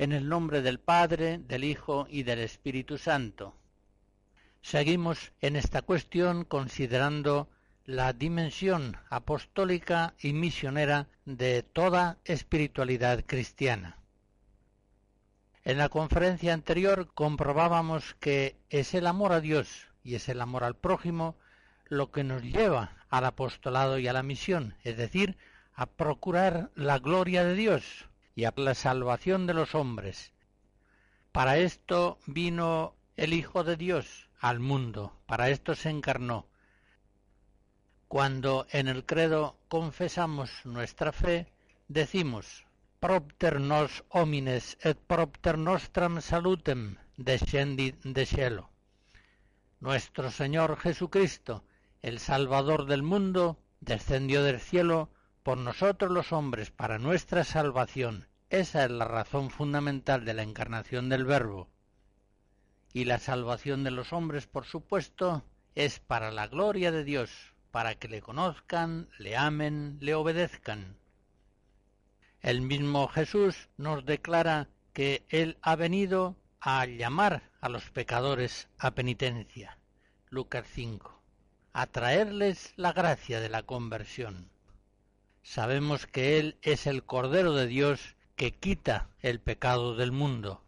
[0.00, 3.54] En el nombre del Padre, del Hijo y del Espíritu Santo.
[4.62, 7.50] Seguimos en esta cuestión considerando
[7.84, 13.98] la dimensión apostólica y misionera de toda espiritualidad cristiana.
[15.64, 20.64] En la conferencia anterior comprobábamos que es el amor a Dios y es el amor
[20.64, 21.36] al prójimo
[21.84, 25.36] lo que nos lleva al apostolado y a la misión, es decir,
[25.74, 30.32] a procurar la gloria de Dios, y a la salvación de los hombres.
[31.32, 36.46] Para esto vino el Hijo de Dios al mundo, para esto se encarnó.
[38.08, 41.52] Cuando en el credo confesamos nuestra fe,
[41.88, 42.64] decimos
[42.98, 48.70] propter nos homines et propter nostram salutem descendit de cielo.
[49.80, 51.64] Nuestro Señor Jesucristo,
[52.02, 55.10] el Salvador del mundo, descendió del cielo
[55.42, 61.08] por nosotros los hombres para nuestra salvación esa es la razón fundamental de la encarnación
[61.08, 61.68] del Verbo.
[62.92, 65.44] Y la salvación de los hombres, por supuesto,
[65.76, 67.30] es para la gloria de Dios,
[67.70, 70.96] para que le conozcan, le amen, le obedezcan.
[72.40, 78.90] El mismo Jesús nos declara que Él ha venido a llamar a los pecadores a
[78.90, 79.78] penitencia.
[80.28, 81.22] Lucas 5.
[81.72, 84.50] A traerles la gracia de la conversión.
[85.44, 90.64] Sabemos que Él es el Cordero de Dios que quita el pecado del mundo.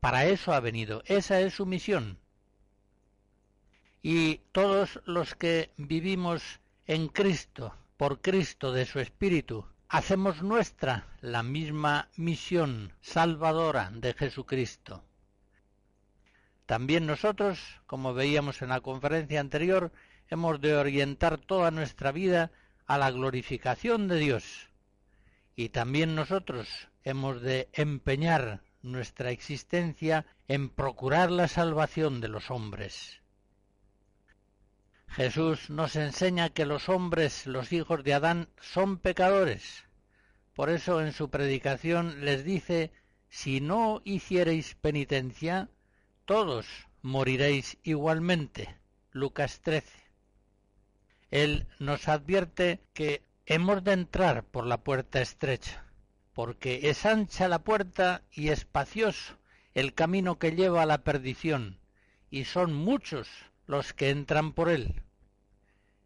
[0.00, 2.18] Para eso ha venido, esa es su misión.
[4.02, 6.42] Y todos los que vivimos
[6.86, 15.04] en Cristo, por Cristo de su Espíritu, hacemos nuestra la misma misión salvadora de Jesucristo.
[16.66, 19.92] También nosotros, como veíamos en la conferencia anterior,
[20.26, 22.50] hemos de orientar toda nuestra vida
[22.86, 24.71] a la glorificación de Dios,
[25.56, 26.68] y también nosotros
[27.04, 33.20] hemos de empeñar nuestra existencia en procurar la salvación de los hombres.
[35.08, 39.84] Jesús nos enseña que los hombres, los hijos de Adán, son pecadores.
[40.54, 42.92] Por eso en su predicación les dice,
[43.28, 45.68] si no hiciereis penitencia,
[46.24, 46.66] todos
[47.02, 48.74] moriréis igualmente.
[49.10, 49.90] Lucas 13.
[51.30, 55.84] Él nos advierte que hemos de entrar por la puerta estrecha,
[56.32, 59.36] porque es ancha la puerta y espacioso
[59.74, 61.78] el camino que lleva a la perdición,
[62.30, 63.28] y son muchos
[63.66, 65.02] los que entran por él.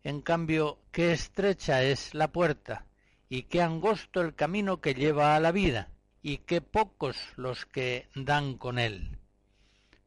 [0.05, 2.87] En cambio, qué estrecha es la puerta,
[3.29, 5.91] y qué angosto el camino que lleva a la vida,
[6.23, 9.19] y qué pocos los que dan con él.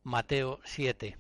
[0.04, 1.18] Mateo 7.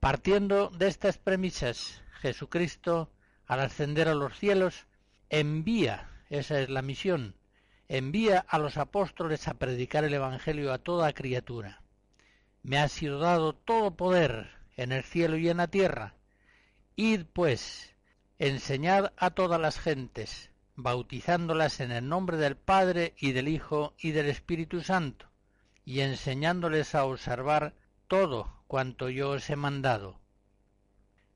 [0.00, 3.10] Partiendo de estas premisas, Jesucristo
[3.46, 4.86] al ascender a los cielos,
[5.30, 7.34] envía, esa es la misión,
[7.88, 11.80] envía a los apóstoles a predicar el Evangelio a toda criatura.
[12.62, 16.14] Me ha sido dado todo poder en el cielo y en la tierra.
[16.96, 17.94] Id, pues,
[18.38, 24.10] enseñad a todas las gentes, bautizándolas en el nombre del Padre y del Hijo y
[24.10, 25.26] del Espíritu Santo,
[25.84, 27.74] y enseñándoles a observar
[28.08, 30.18] todo cuanto yo os he mandado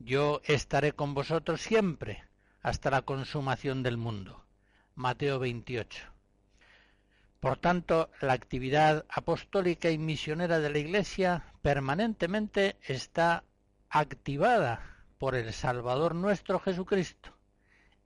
[0.00, 2.24] yo estaré con vosotros siempre
[2.62, 4.44] hasta la consumación del mundo.
[4.94, 6.04] Mateo 28.
[7.38, 13.44] Por tanto, la actividad apostólica y misionera de la Iglesia permanentemente está
[13.90, 17.30] activada por el Salvador nuestro Jesucristo.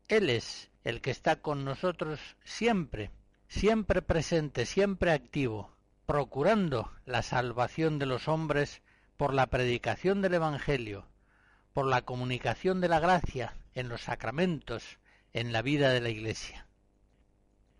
[0.08, 3.10] Él es el que está con nosotros siempre,
[3.48, 5.70] siempre presente, siempre activo,
[6.06, 8.82] procurando la salvación de los hombres
[9.16, 11.06] por la predicación del Evangelio,
[11.74, 14.98] por la comunicación de la gracia en los sacramentos,
[15.32, 16.66] en la vida de la Iglesia.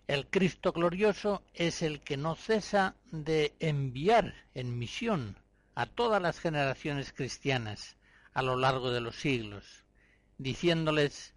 [0.08, 5.38] El Cristo glorioso es el que no cesa de enviar en misión
[5.76, 7.96] a todas las generaciones cristianas
[8.32, 9.84] a lo largo de los siglos,
[10.38, 11.32] diciéndoles,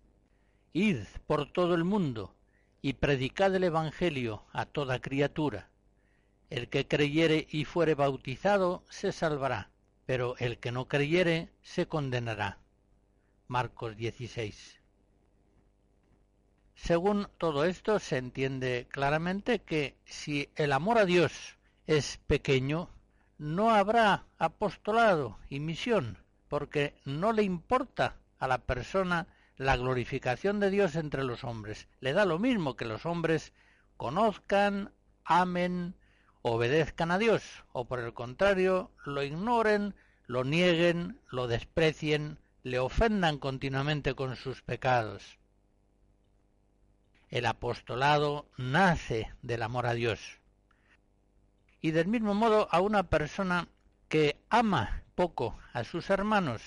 [0.74, 2.34] Id por todo el mundo
[2.82, 5.70] y predicad el Evangelio a toda criatura.
[6.50, 9.70] El que creyere y fuere bautizado se salvará,
[10.08, 12.58] pero el que no creyere se condenará.
[13.48, 14.80] Marcos 16.
[16.76, 21.58] Según todo esto se entiende claramente que si el amor a Dios
[21.88, 22.90] es pequeño,
[23.38, 26.18] no habrá apostolado y misión,
[26.48, 29.28] porque no le importa a la persona
[29.58, 31.90] la glorificación de Dios entre los hombres.
[32.00, 33.52] Le da lo mismo que los hombres
[33.98, 34.94] conozcan,
[35.26, 35.96] amen,
[36.42, 39.96] obedezcan a Dios, o por el contrario, lo ignoren,
[40.26, 45.38] lo nieguen, lo desprecien, le ofendan continuamente con sus pecados.
[47.30, 50.40] El apostolado nace del amor a Dios.
[51.82, 53.68] Y del mismo modo a una persona
[54.10, 56.62] que ama poco a sus hermanos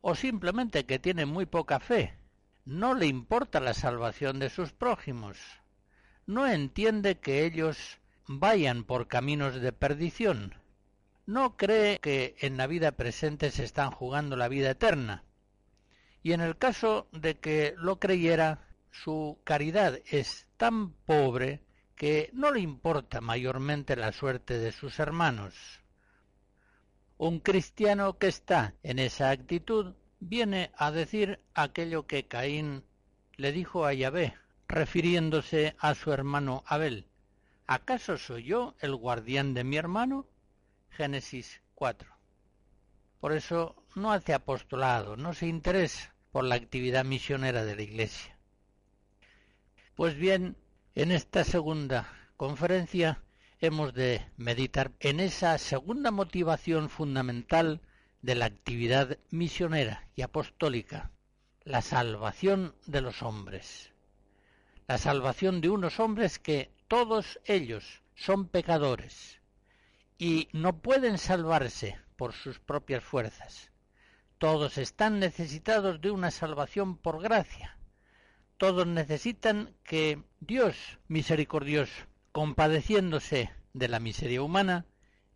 [0.00, 2.14] o simplemente que tiene muy poca fe,
[2.64, 5.38] no le importa la salvación de sus prójimos,
[6.26, 10.54] no entiende que ellos vayan por caminos de perdición,
[11.26, 15.24] no cree que en la vida presente se están jugando la vida eterna,
[16.22, 21.60] y en el caso de que lo creyera, su caridad es tan pobre
[21.96, 25.54] que no le importa mayormente la suerte de sus hermanos.
[27.16, 32.84] Un cristiano que está en esa actitud viene a decir aquello que Caín
[33.36, 34.34] le dijo a Yahvé,
[34.68, 37.06] refiriéndose a su hermano Abel.
[37.66, 40.26] ¿Acaso soy yo el guardián de mi hermano?
[40.90, 42.10] Génesis 4.
[43.20, 48.36] Por eso no hace apostolado, no se interesa por la actividad misionera de la Iglesia.
[49.94, 50.56] Pues bien,
[50.94, 53.22] en esta segunda conferencia
[53.60, 57.80] hemos de meditar en esa segunda motivación fundamental
[58.20, 61.12] de la actividad misionera y apostólica,
[61.62, 63.90] la salvación de los hombres.
[64.86, 69.40] La salvación de unos hombres que todos ellos son pecadores
[70.18, 73.70] y no pueden salvarse por sus propias fuerzas.
[74.38, 77.78] Todos están necesitados de una salvación por gracia,
[78.58, 80.76] todos necesitan que Dios
[81.08, 84.86] misericordioso, compadeciéndose de la miseria humana,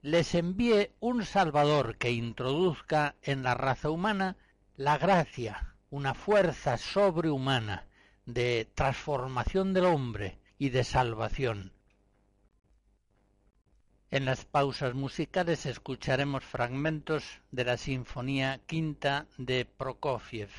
[0.03, 4.37] les envíe un Salvador que introduzca en la raza humana
[4.77, 7.87] la gracia, una fuerza sobrehumana
[8.27, 11.73] de transformación del hombre y de salvación.
[14.11, 20.51] En las pausas musicales escucharemos fragmentos de la Sinfonía Quinta de Prokofiev.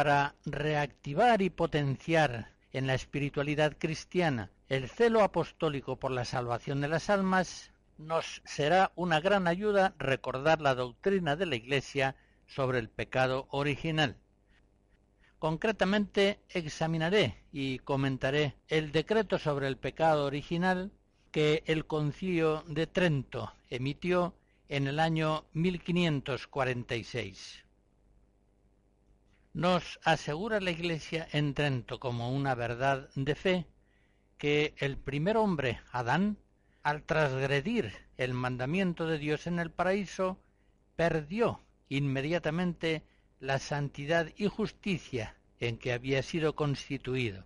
[0.00, 6.88] Para reactivar y potenciar en la espiritualidad cristiana el celo apostólico por la salvación de
[6.88, 12.16] las almas, nos será una gran ayuda recordar la doctrina de la Iglesia
[12.46, 14.16] sobre el pecado original.
[15.38, 20.92] Concretamente examinaré y comentaré el decreto sobre el pecado original
[21.30, 24.34] que el concilio de Trento emitió
[24.70, 27.66] en el año 1546.
[29.52, 33.66] Nos asegura la Iglesia en Trento como una verdad de fe
[34.38, 36.38] que el primer hombre, Adán,
[36.84, 40.38] al transgredir el mandamiento de Dios en el paraíso,
[40.94, 43.02] perdió inmediatamente
[43.40, 47.44] la santidad y justicia en que había sido constituido,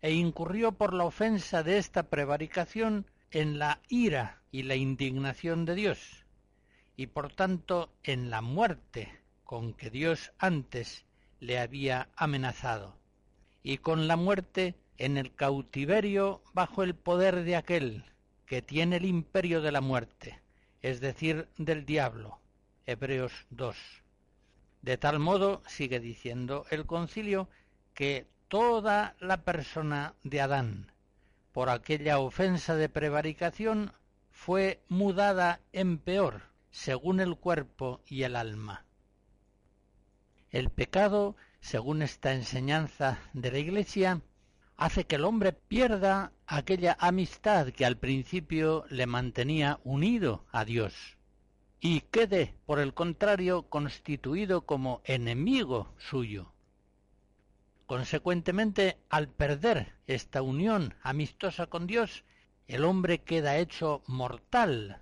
[0.00, 5.74] e incurrió por la ofensa de esta prevaricación en la ira y la indignación de
[5.74, 6.24] Dios,
[6.96, 9.21] y por tanto en la muerte
[9.52, 11.04] con que Dios antes
[11.38, 12.96] le había amenazado,
[13.62, 18.06] y con la muerte en el cautiverio bajo el poder de aquel
[18.46, 20.40] que tiene el imperio de la muerte,
[20.80, 22.38] es decir, del diablo.
[22.86, 23.76] Hebreos 2.
[24.80, 27.46] De tal modo, sigue diciendo el concilio,
[27.92, 30.92] que toda la persona de Adán,
[31.52, 33.92] por aquella ofensa de prevaricación,
[34.30, 36.40] fue mudada en peor,
[36.70, 38.86] según el cuerpo y el alma.
[40.52, 44.20] El pecado, según esta enseñanza de la Iglesia,
[44.76, 51.16] hace que el hombre pierda aquella amistad que al principio le mantenía unido a Dios
[51.80, 56.52] y quede, por el contrario, constituido como enemigo suyo.
[57.86, 62.24] Consecuentemente, al perder esta unión amistosa con Dios,
[62.68, 65.00] el hombre queda hecho mortal,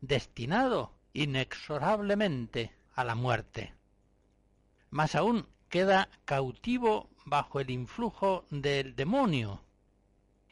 [0.00, 3.74] destinado inexorablemente a la muerte.
[4.92, 9.62] Más aún, queda cautivo bajo el influjo del demonio,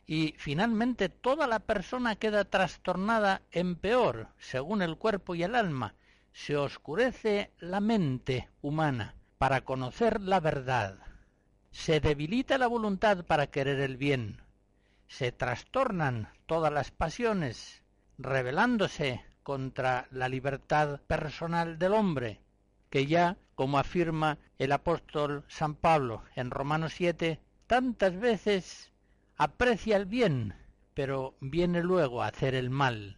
[0.06, 5.94] y finalmente toda la persona queda trastornada en peor, según el cuerpo y el alma.
[6.32, 10.96] Se oscurece la mente humana para conocer la verdad.
[11.70, 14.40] Se debilita la voluntad para querer el bien.
[15.06, 17.82] Se trastornan todas las pasiones,
[18.16, 22.40] rebelándose contra la libertad personal del hombre,
[22.90, 28.92] que ya, como afirma el apóstol San Pablo en Romanos 7, tantas veces
[29.36, 30.54] aprecia el bien,
[30.92, 33.16] pero viene luego a hacer el mal.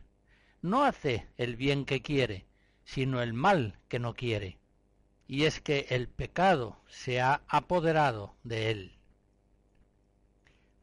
[0.61, 2.47] No hace el bien que quiere,
[2.85, 4.59] sino el mal que no quiere.
[5.27, 8.99] Y es que el pecado se ha apoderado de él.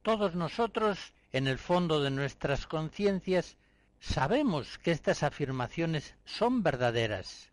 [0.01, 3.57] Todos nosotros, en el fondo de nuestras conciencias,
[3.99, 7.51] sabemos que estas afirmaciones son verdaderas.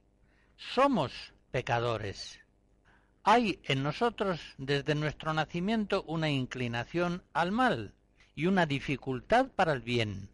[0.56, 1.12] Somos
[1.50, 2.40] pecadores.
[3.24, 7.92] Hay en nosotros desde nuestro nacimiento una inclinación al mal
[8.34, 10.30] y una dificultad para el bien.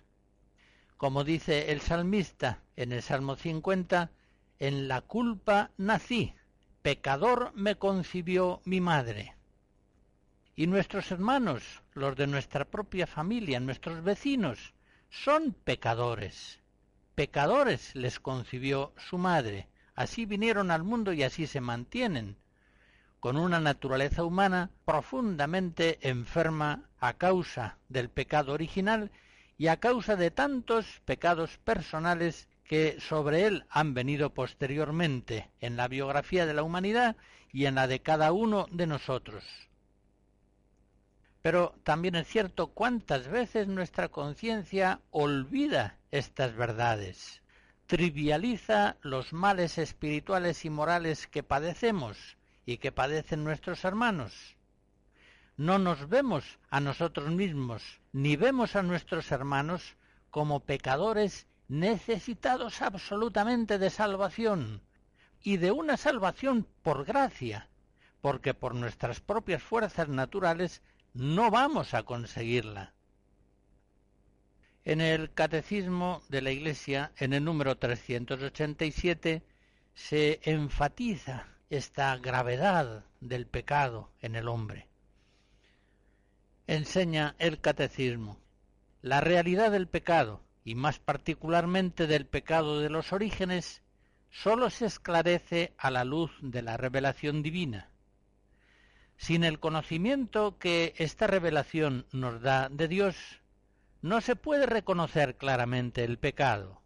[0.97, 4.13] Como dice el salmista en el Salmo 50,
[4.61, 6.35] en la culpa nací,
[6.83, 9.35] pecador me concibió mi madre.
[10.55, 14.73] Y nuestros hermanos, los de nuestra propia familia, nuestros vecinos,
[15.11, 16.61] son pecadores.
[17.17, 19.67] Pecadores les concibió su madre.
[19.95, 22.37] Así vinieron al mundo y así se mantienen
[23.23, 29.13] con una naturaleza humana profundamente enferma a causa del pecado original
[29.57, 35.87] y a causa de tantos pecados personales que sobre él han venido posteriormente en la
[35.87, 37.15] biografía de la humanidad
[37.53, 39.45] y en la de cada uno de nosotros.
[41.43, 47.41] Pero también es cierto cuántas veces nuestra conciencia olvida estas verdades,
[47.93, 54.57] trivializa los males espirituales y morales que padecemos, y que padecen nuestros hermanos.
[55.59, 59.99] No nos vemos a nosotros mismos, ni vemos a nuestros hermanos
[60.31, 64.81] como pecadores necesitados absolutamente de salvación,
[65.43, 67.69] y de una salvación por gracia,
[68.23, 70.81] porque por nuestras propias fuerzas naturales
[71.13, 72.95] no vamos a conseguirla.
[74.85, 79.43] En el Catecismo de la Iglesia, en el número 387,
[79.95, 84.89] se enfatiza esta gravedad del pecado en el hombre.
[86.67, 88.43] Enseña el catecismo
[89.03, 93.83] la realidad del pecado, y más particularmente del pecado de los orígenes,
[94.31, 97.91] sólo se esclarece a la luz de la revelación divina.
[99.17, 103.17] Sin el conocimiento que esta revelación nos da de Dios,
[104.03, 106.83] no se puede reconocer claramente el pecado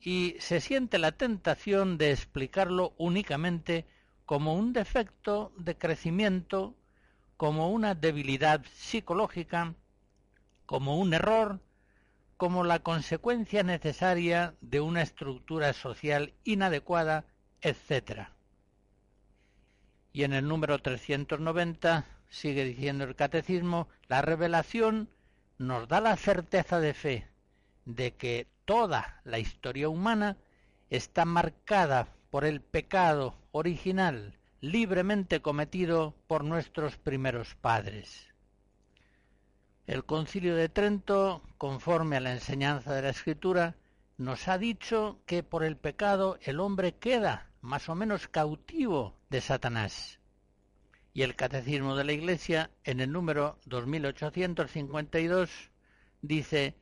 [0.00, 3.86] y se siente la tentación de explicarlo únicamente
[4.24, 6.74] como un defecto de crecimiento,
[7.36, 9.74] como una debilidad psicológica,
[10.66, 11.60] como un error,
[12.36, 17.24] como la consecuencia necesaria de una estructura social inadecuada,
[17.60, 18.28] etc.
[20.12, 25.08] Y en el número 390 sigue diciendo el catecismo, la revelación
[25.58, 27.28] nos da la certeza de fe
[27.84, 30.36] de que toda la historia humana
[30.90, 38.28] está marcada por el pecado original libremente cometido por nuestros primeros padres.
[39.86, 43.74] El concilio de Trento, conforme a la enseñanza de la Escritura,
[44.16, 49.40] nos ha dicho que por el pecado el hombre queda más o menos cautivo de
[49.40, 50.20] Satanás.
[51.14, 55.50] Y el Catecismo de la Iglesia, en el número 2852,
[56.22, 56.74] dice,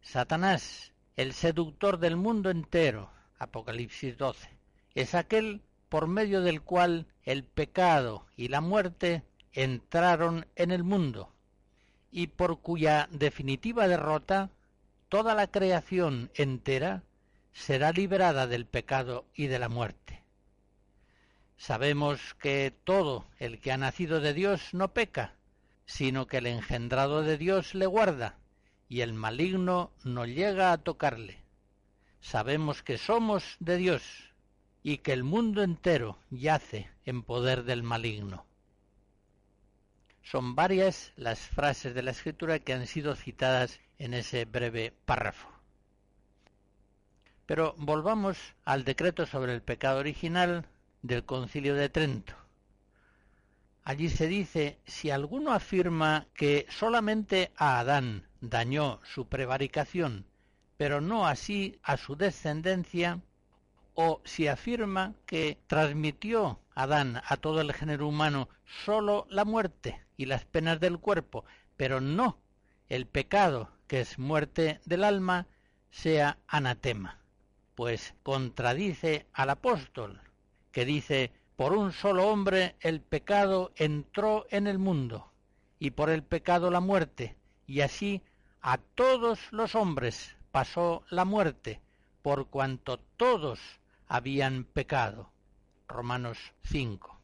[0.00, 4.48] Satanás, el seductor del mundo entero, Apocalipsis 12,
[4.94, 11.32] es aquel por medio del cual el pecado y la muerte entraron en el mundo
[12.10, 14.50] y por cuya definitiva derrota
[15.08, 17.02] toda la creación entera
[17.52, 20.19] será liberada del pecado y de la muerte.
[21.60, 25.34] Sabemos que todo el que ha nacido de Dios no peca,
[25.84, 28.38] sino que el engendrado de Dios le guarda,
[28.88, 31.36] y el maligno no llega a tocarle.
[32.22, 34.32] Sabemos que somos de Dios,
[34.82, 38.46] y que el mundo entero yace en poder del maligno.
[40.22, 45.50] Son varias las frases de la escritura que han sido citadas en ese breve párrafo.
[47.44, 50.66] Pero volvamos al decreto sobre el pecado original
[51.02, 52.34] del concilio de Trento.
[53.84, 60.26] Allí se dice, si alguno afirma que solamente a Adán dañó su prevaricación,
[60.76, 63.20] pero no así a su descendencia,
[63.94, 68.48] o si afirma que transmitió Adán a todo el género humano
[68.84, 71.44] sólo la muerte y las penas del cuerpo,
[71.76, 72.38] pero no
[72.88, 75.46] el pecado, que es muerte del alma,
[75.90, 77.18] sea anatema,
[77.74, 80.20] pues contradice al apóstol,
[80.72, 85.30] que dice, por un solo hombre el pecado entró en el mundo,
[85.78, 88.22] y por el pecado la muerte, y así
[88.62, 91.80] a todos los hombres pasó la muerte,
[92.22, 93.60] por cuanto todos
[94.06, 95.30] habían pecado.
[95.88, 97.20] Romanos 5.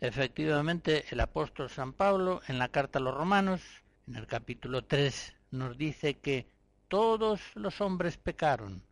[0.00, 3.62] Efectivamente, el apóstol San Pablo en la carta a los romanos,
[4.06, 6.46] en el capítulo 3, nos dice que
[6.88, 8.82] todos los hombres pecaron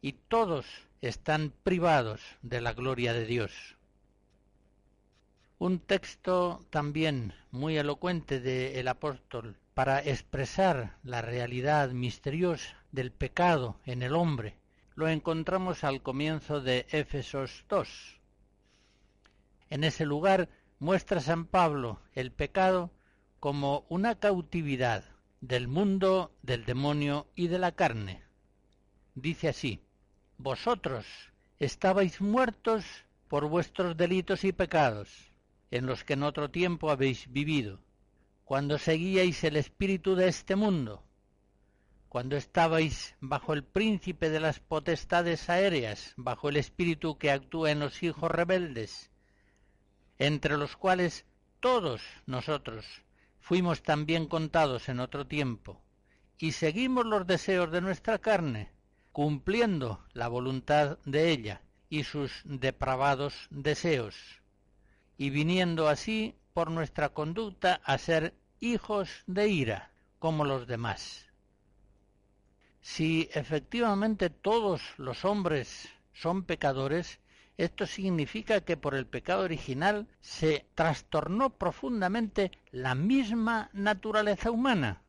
[0.00, 0.66] y todos
[1.02, 3.76] están privados de la gloria de Dios.
[5.58, 14.02] Un texto también muy elocuente del apóstol para expresar la realidad misteriosa del pecado en
[14.02, 14.56] el hombre
[14.94, 18.20] lo encontramos al comienzo de Éfesos 2.
[19.70, 22.90] En ese lugar muestra San Pablo el pecado
[23.40, 25.04] como una cautividad
[25.40, 28.22] del mundo, del demonio y de la carne.
[29.14, 29.80] Dice así,
[30.42, 31.06] Vosotros
[31.60, 32.84] estabais muertos
[33.28, 35.30] por vuestros delitos y pecados,
[35.70, 37.78] en los que en otro tiempo habéis vivido,
[38.44, 41.04] cuando seguíais el espíritu de este mundo,
[42.08, 47.78] cuando estabais bajo el príncipe de las potestades aéreas, bajo el espíritu que actúa en
[47.78, 49.12] los hijos rebeldes,
[50.18, 51.24] entre los cuales
[51.60, 52.84] todos nosotros
[53.38, 55.80] fuimos también contados en otro tiempo,
[56.36, 58.71] y seguimos los deseos de nuestra carne,
[59.12, 64.16] cumpliendo la voluntad de ella y sus depravados deseos,
[65.18, 71.26] y viniendo así por nuestra conducta a ser hijos de ira, como los demás.
[72.80, 77.20] Si efectivamente todos los hombres son pecadores,
[77.58, 85.02] esto significa que por el pecado original se trastornó profundamente la misma naturaleza humana.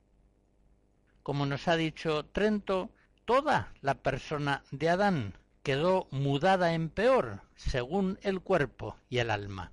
[1.23, 2.91] Como nos ha dicho Trento,
[3.25, 5.33] toda la persona de Adán
[5.63, 9.71] quedó mudada en peor, según el cuerpo y el alma.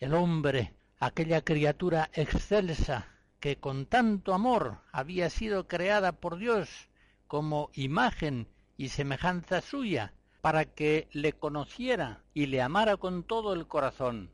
[0.00, 3.06] El hombre, aquella criatura excelsa
[3.40, 6.88] que con tanto amor había sido creada por Dios
[7.26, 13.66] como imagen y semejanza suya, para que le conociera y le amara con todo el
[13.66, 14.30] corazón,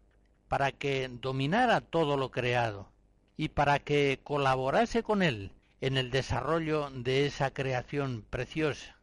[0.49, 2.89] para que dominara todo lo creado
[3.37, 8.97] y para que colaborase con él en el desarrollo de esa creación preciosa.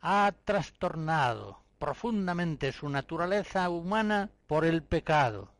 [0.00, 5.54] Ha trastornado profundamente su naturaleza humana por el pecado,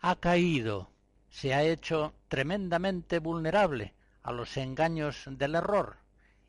[0.00, 0.90] ha caído,
[1.30, 5.96] se ha hecho tremendamente vulnerable a los engaños del error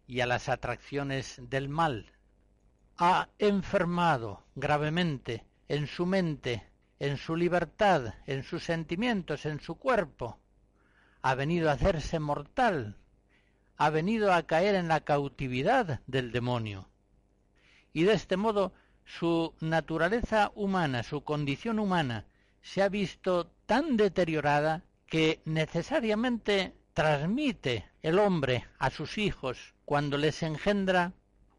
[0.06, 2.12] y a las atracciones del mal.
[2.98, 6.68] Ha enfermado gravemente en su mente,
[7.00, 10.40] en su libertad, en sus sentimientos, en su cuerpo.
[11.22, 12.98] Ha venido a hacerse mortal.
[13.80, 16.88] Ha venido a caer en la cautividad del demonio.
[17.94, 18.72] Y de este modo
[19.06, 22.26] su naturaleza humana, su condición humana,
[22.62, 30.44] se ha visto tan deteriorada que necesariamente transmite el hombre a sus hijos cuando les
[30.44, 31.14] engendra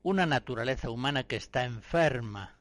[0.05, 2.55] una naturaleza humana que está enferma.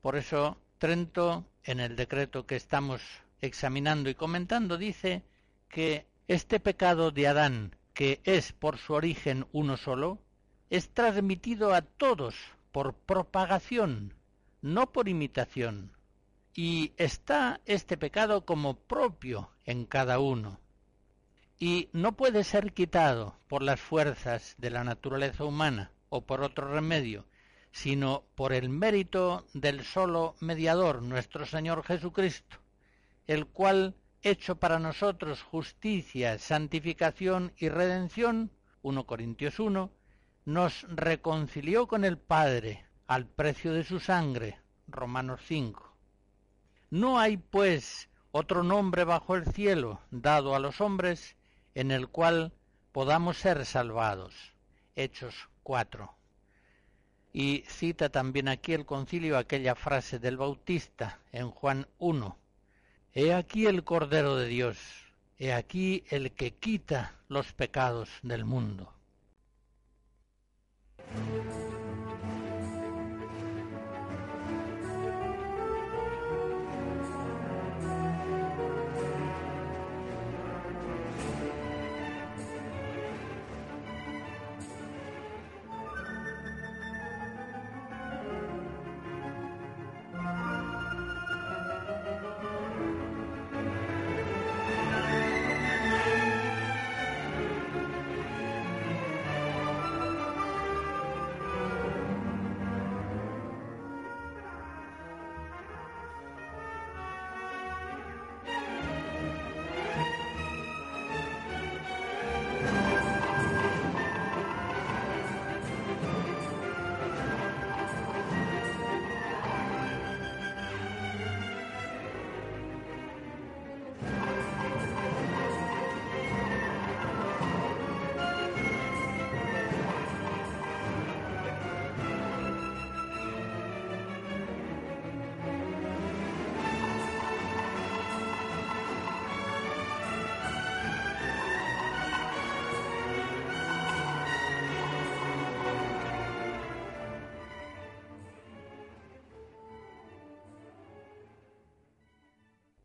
[0.00, 3.02] Por eso Trento, en el decreto que estamos
[3.40, 5.24] examinando y comentando, dice
[5.68, 10.20] que este pecado de Adán, que es por su origen uno solo,
[10.70, 12.36] es transmitido a todos
[12.70, 14.14] por propagación,
[14.62, 15.90] no por imitación,
[16.54, 20.60] y está este pecado como propio en cada uno,
[21.58, 26.72] y no puede ser quitado por las fuerzas de la naturaleza humana o por otro
[26.72, 27.26] remedio,
[27.72, 32.58] sino por el mérito del solo mediador, nuestro Señor Jesucristo,
[33.26, 38.50] el cual, hecho para nosotros justicia, santificación y redención,
[38.82, 39.90] 1 Corintios 1,
[40.44, 45.96] nos reconcilió con el Padre al precio de su sangre, Romanos 5.
[46.90, 51.36] No hay, pues, otro nombre bajo el cielo dado a los hombres
[51.74, 52.52] en el cual
[52.92, 54.54] podamos ser salvados.
[54.96, 56.14] Hechos 4.
[57.32, 62.38] Y cita también aquí el concilio aquella frase del Bautista en Juan 1.
[63.14, 64.78] He aquí el Cordero de Dios,
[65.38, 68.92] he aquí el que quita los pecados del mundo.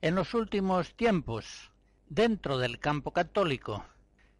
[0.03, 1.71] En los últimos tiempos,
[2.09, 3.85] dentro del campo católico,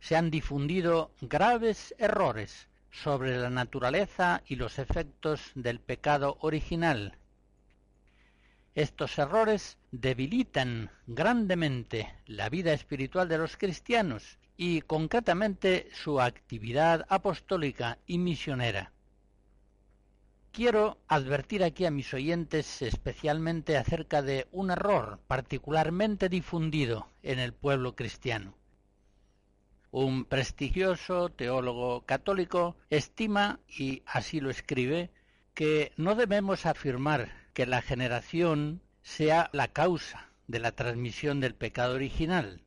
[0.02, 7.18] se han difundido graves errores sobre la naturaleza y los efectos del pecado original.
[8.76, 18.00] Estos errores debilitan grandemente la vida espiritual de los cristianos y concretamente su actividad apostólica
[18.06, 18.93] y misionera.
[20.54, 27.54] Quiero advertir aquí a mis oyentes especialmente acerca de un error particularmente difundido en el
[27.54, 28.54] pueblo cristiano.
[29.90, 35.10] Un prestigioso teólogo católico estima, y así lo escribe,
[35.56, 41.96] que no debemos afirmar que la generación sea la causa de la transmisión del pecado
[41.96, 42.62] original.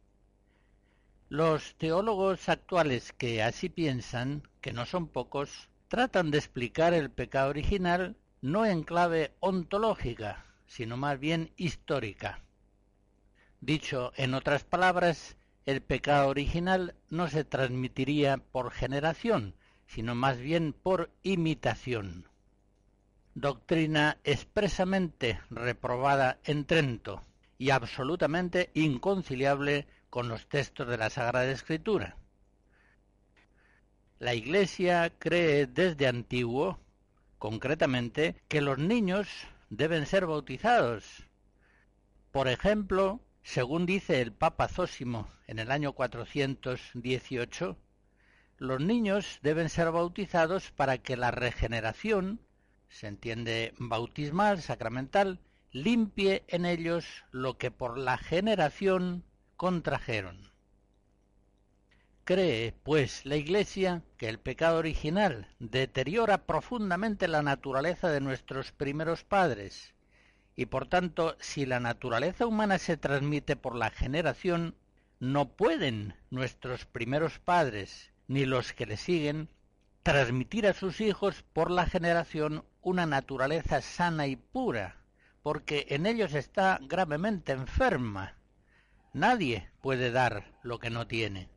[1.29, 7.51] Los teólogos actuales que así piensan, que no son pocos, tratan de explicar el pecado
[7.51, 12.41] original no en clave ontológica, sino más bien histórica.
[13.61, 19.55] Dicho en otras palabras, el pecado original no se transmitiría por generación,
[19.87, 22.29] sino más bien por imitación.
[23.35, 27.23] Doctrina expresamente reprobada en Trento
[27.59, 32.17] y absolutamente inconciliable con los textos de la Sagrada Escritura.
[34.19, 36.81] La Iglesia cree desde antiguo,
[37.39, 39.29] concretamente, que los niños
[39.69, 41.29] deben ser bautizados.
[42.33, 47.77] Por ejemplo, según dice el Papa Zósimo en el año 418,
[48.57, 52.41] los niños deben ser bautizados para que la regeneración,
[52.89, 55.41] se entiende bautismal, sacramental,
[55.73, 59.25] limpie en ellos lo que por la generación
[59.57, 60.56] contrajeron.
[62.27, 69.23] Cree, pues, la Iglesia que el pecado original deteriora profundamente la naturaleza de nuestros primeros
[69.23, 69.95] padres,
[70.57, 74.75] y por tanto, si la naturaleza humana se transmite por la generación,
[75.21, 79.49] no pueden nuestros primeros padres, ni los que le siguen,
[80.03, 84.97] transmitir a sus hijos por la generación una naturaleza sana y pura,
[85.45, 88.35] porque en ellos está gravemente enferma.
[89.13, 91.55] Nadie puede dar lo que no tiene.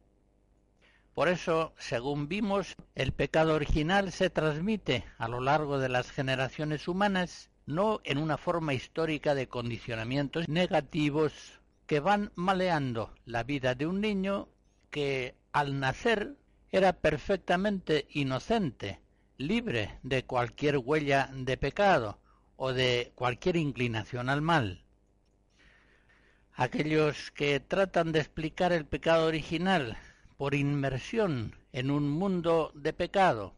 [1.20, 6.88] Por eso, según vimos, el pecado original se transmite a lo largo de las generaciones
[6.88, 13.86] humanas no en una forma histórica de condicionamientos negativos que van maleando la vida de
[13.86, 14.48] un niño
[14.92, 16.38] que al nacer
[16.72, 19.02] era perfectamente inocente,
[19.36, 22.18] libre de cualquier huella de pecado
[22.56, 24.86] o de cualquier inclinación al mal.
[26.54, 29.98] Aquellos que tratan de explicar el pecado original
[30.40, 33.54] por inmersión en un mundo de pecado.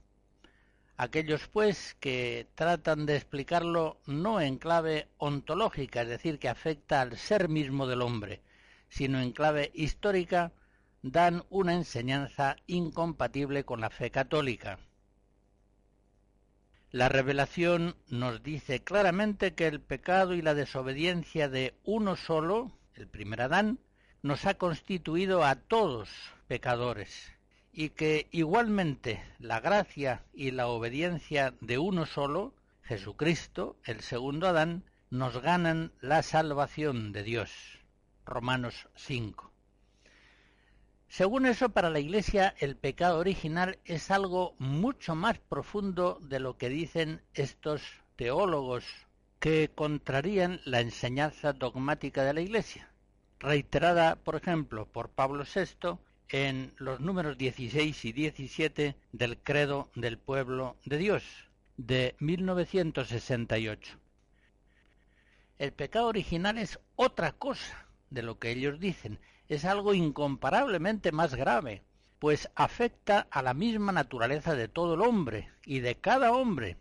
[0.98, 7.17] Aquellos, pues, que tratan de explicarlo no en clave ontológica, es decir, que afecta al
[7.17, 8.41] ser mismo del hombre,
[8.89, 10.54] sino en clave histórica,
[11.04, 14.80] dan una enseñanza incompatible con la fe católica.
[16.89, 23.08] La revelación nos dice claramente que el pecado y la desobediencia de uno solo, el
[23.08, 23.78] primer Adán,
[24.24, 26.10] nos ha constituido a todos
[26.48, 27.32] pecadores
[27.74, 32.54] y que igualmente la gracia y la obediencia de uno solo,
[32.84, 37.52] Jesucristo, el segundo Adán, nos ganan la salvación de Dios.
[38.26, 39.52] Romanos 5.
[41.08, 46.58] Según eso, para la Iglesia el pecado original es algo mucho más profundo de lo
[46.58, 47.82] que dicen estos
[48.16, 48.86] teólogos
[49.40, 52.91] que contrarían la enseñanza dogmática de la Iglesia
[53.42, 55.98] reiterada, por ejemplo, por Pablo VI
[56.30, 61.24] en los números 16 y 17 del Credo del Pueblo de Dios
[61.76, 63.98] de 1968.
[65.58, 71.36] El pecado original es otra cosa de lo que ellos dicen, es algo incomparablemente más
[71.36, 71.84] grave,
[72.20, 76.78] pues afecta a la misma naturaleza de todo el hombre y de cada hombre,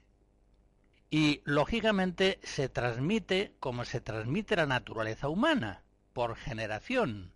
[1.11, 7.33] y lógicamente se transmite como se transmite la naturaleza humana, por generación.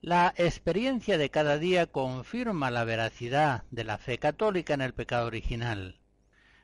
[0.00, 5.26] La experiencia de cada día confirma la veracidad de la fe católica en el pecado
[5.26, 5.98] original.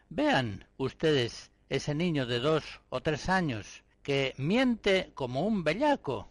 [0.09, 6.29] Vean ustedes ese niño de dos o tres años que miente como un bellaco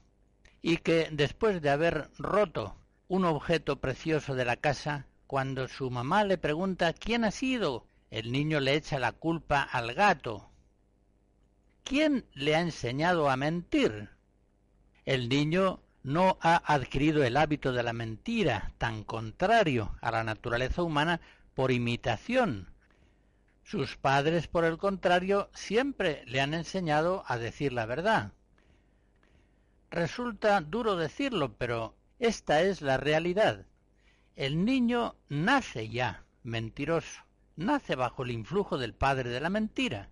[0.61, 2.77] y que después de haber roto
[3.09, 8.31] un objeto precioso de la casa, cuando su mamá le pregunta quién ha sido, el
[8.31, 10.49] niño le echa la culpa al gato.
[11.83, 14.09] ¿Quién le ha enseñado a mentir?
[15.05, 20.81] El niño no ha adquirido el hábito de la mentira, tan contrario a la naturaleza
[20.83, 21.19] humana,
[21.55, 22.69] por imitación.
[23.63, 28.31] Sus padres, por el contrario, siempre le han enseñado a decir la verdad.
[29.91, 33.65] Resulta duro decirlo, pero esta es la realidad.
[34.35, 37.21] El niño nace ya mentiroso,
[37.55, 40.09] nace bajo el influjo del padre de la mentira.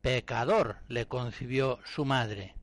[0.00, 2.54] Pecador le concibió su madre.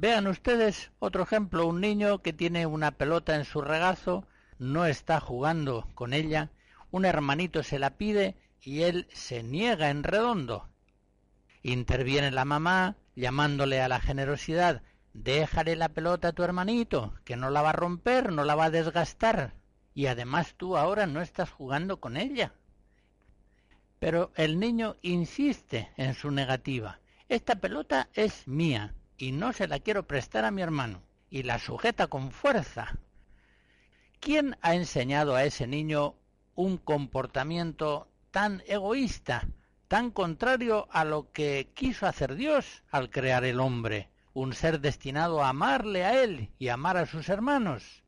[0.00, 4.28] Vean ustedes otro ejemplo, un niño que tiene una pelota en su regazo,
[4.60, 6.52] no está jugando con ella,
[6.92, 10.68] un hermanito se la pide y él se niega en redondo.
[11.64, 14.82] Interviene la mamá, llamándole a la generosidad,
[15.14, 18.66] déjale la pelota a tu hermanito, que no la va a romper, no la va
[18.66, 19.54] a desgastar,
[19.94, 22.52] y además tú ahora no estás jugando con ella.
[23.98, 27.00] Pero el niño insiste en su negativa.
[27.28, 31.58] Esta pelota es mía, y no se la quiero prestar a mi hermano, y la
[31.58, 32.96] sujeta con fuerza.
[34.20, 36.14] ¿Quién ha enseñado a ese niño
[36.54, 39.48] un comportamiento tan egoísta,
[39.88, 45.42] tan contrario a lo que quiso hacer Dios al crear el hombre, un ser destinado
[45.42, 48.02] a amarle a él y amar a sus hermanos?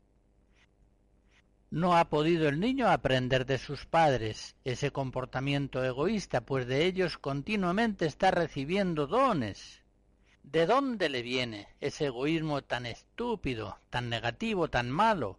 [1.70, 7.18] No ha podido el niño aprender de sus padres ese comportamiento egoísta, pues de ellos
[7.18, 9.79] continuamente está recibiendo dones.
[10.42, 15.38] ¿De dónde le viene ese egoísmo tan estúpido, tan negativo, tan malo?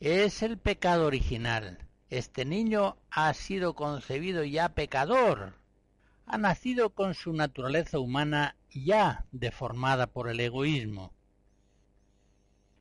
[0.00, 1.78] Es el pecado original.
[2.10, 5.54] Este niño ha sido concebido ya pecador.
[6.26, 11.12] Ha nacido con su naturaleza humana ya deformada por el egoísmo.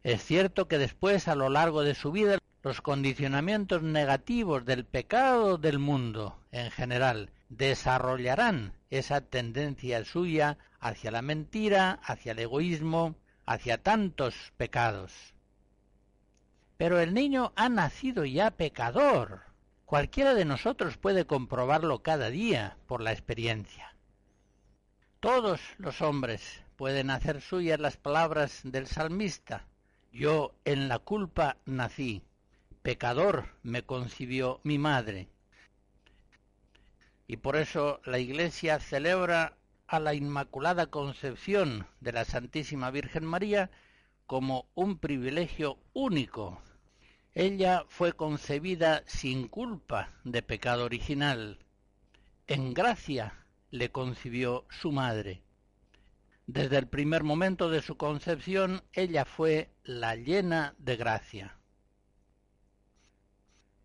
[0.04, 5.58] Es cierto que después, a lo largo de su vida, los condicionamientos negativos del pecado
[5.58, 13.82] del mundo en general desarrollarán esa tendencia suya hacia la mentira, hacia el egoísmo, hacia
[13.82, 15.14] tantos pecados.
[16.78, 19.42] Pero el niño ha nacido ya pecador.
[19.86, 23.96] Cualquiera de nosotros puede comprobarlo cada día por la experiencia.
[25.20, 29.66] Todos los hombres pueden hacer suyas las palabras del salmista.
[30.12, 32.22] Yo en la culpa nací,
[32.84, 35.30] pecador me concibió mi madre.
[37.28, 43.70] Y por eso la Iglesia celebra a la Inmaculada Concepción de la Santísima Virgen María
[44.26, 46.62] como un privilegio único.
[47.34, 51.60] Ella fue concebida sin culpa de pecado original.
[52.48, 55.42] En gracia le concibió su madre.
[56.46, 61.58] Desde el primer momento de su concepción, ella fue la llena de gracia.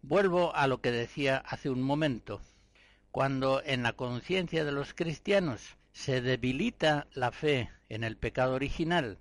[0.00, 2.40] Vuelvo a lo que decía hace un momento.
[3.12, 9.18] Cuando en la conciencia de los cristianos se debilita la fe en el pecado original,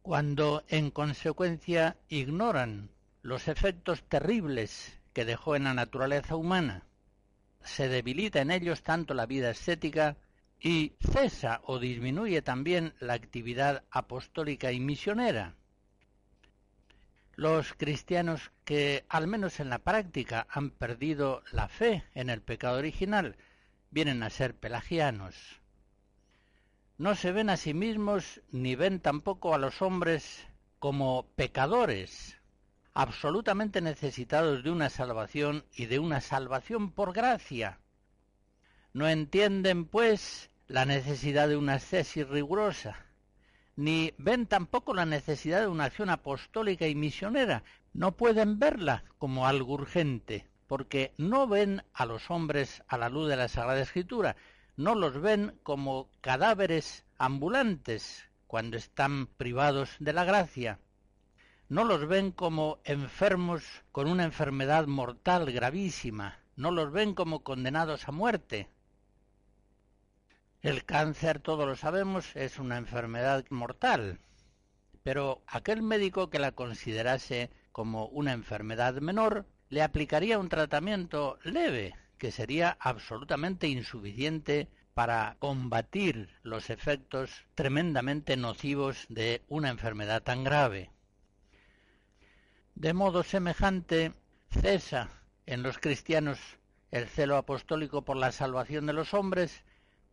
[0.00, 2.88] cuando en consecuencia ignoran
[3.20, 6.86] los efectos terribles que dejó en la naturaleza humana,
[7.62, 10.16] se debilita en ellos tanto la vida estética
[10.58, 15.54] y cesa o disminuye también la actividad apostólica y misionera.
[17.36, 22.78] Los cristianos que, al menos en la práctica, han perdido la fe en el pecado
[22.78, 23.36] original,
[23.90, 25.60] vienen a ser pelagianos.
[26.96, 30.46] No se ven a sí mismos ni ven tampoco a los hombres
[30.78, 32.38] como pecadores,
[32.92, 37.80] absolutamente necesitados de una salvación y de una salvación por gracia.
[38.92, 42.96] No entienden, pues, la necesidad de una ascesis rigurosa,
[43.76, 47.64] ni ven tampoco la necesidad de una acción apostólica y misionera.
[47.92, 53.28] No pueden verla como algo urgente, porque no ven a los hombres a la luz
[53.28, 54.36] de la Sagrada Escritura,
[54.76, 60.80] no los ven como cadáveres ambulantes cuando están privados de la gracia.
[61.68, 68.08] No los ven como enfermos con una enfermedad mortal gravísima, no los ven como condenados
[68.08, 68.68] a muerte,
[70.64, 74.18] el cáncer, todos lo sabemos, es una enfermedad mortal,
[75.02, 81.94] pero aquel médico que la considerase como una enfermedad menor le aplicaría un tratamiento leve,
[82.16, 90.90] que sería absolutamente insuficiente para combatir los efectos tremendamente nocivos de una enfermedad tan grave.
[92.74, 94.14] De modo semejante,
[94.48, 95.10] cesa
[95.44, 96.38] en los cristianos
[96.90, 99.62] el celo apostólico por la salvación de los hombres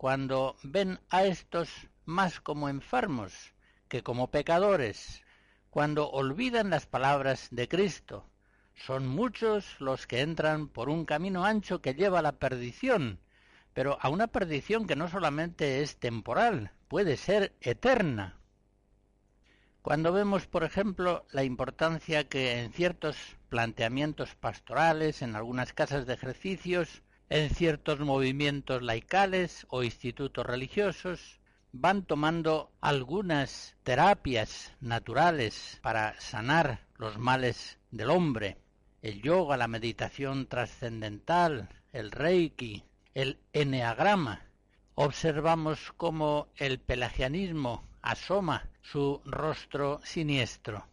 [0.02, 1.70] cuando ven a estos
[2.06, 3.54] más como enfermos
[3.88, 5.22] que como pecadores,
[5.70, 8.26] cuando olvidan las palabras de Cristo.
[8.74, 13.20] Son muchos los que entran por un camino ancho que lleva a la perdición,
[13.76, 18.40] pero a una perdición que no solamente es temporal, puede ser eterna.
[19.84, 26.16] Cuando vemos, por ejemplo, la importancia que en ciertos planteamientos pastorales, en algunas casas de
[26.16, 31.40] ejercicios, en ciertos movimientos laicales o institutos religiosos,
[31.72, 38.58] van tomando algunas terapias naturales para sanar los males del hombre.
[39.02, 44.42] El yoga, la meditación trascendental, el reiki, el eneagrama.
[44.96, 50.86] Observamos cómo el pelagianismo asoma su rostro siniestro.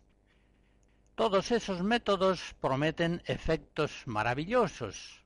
[1.16, 5.24] Todos esos métodos prometen efectos maravillosos,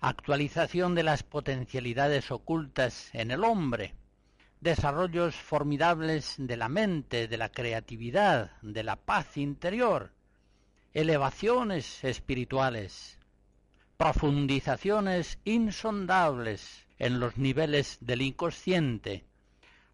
[0.00, 3.94] actualización de las potencialidades ocultas en el hombre,
[4.60, 10.12] desarrollos formidables de la mente, de la creatividad, de la paz interior,
[10.94, 13.18] elevaciones espirituales,
[13.96, 19.24] profundizaciones insondables en los niveles del inconsciente,